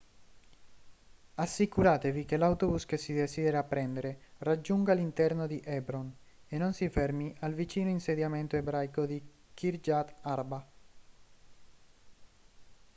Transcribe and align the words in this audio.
assicuratevi 1.35 2.25
che 2.25 2.35
l'autobus 2.35 2.87
che 2.87 2.97
si 2.97 3.13
desidera 3.13 3.61
prendere 3.63 4.19
raggiunga 4.39 4.93
l'interno 4.95 5.45
di 5.45 5.61
hebron 5.63 6.11
e 6.47 6.57
non 6.57 6.73
si 6.73 6.89
fermi 6.89 7.35
al 7.41 7.53
vicino 7.53 7.91
insediamento 7.91 8.55
ebraico 8.55 9.05
di 9.05 9.21
kiryat 9.53 10.15
arba 10.21 10.67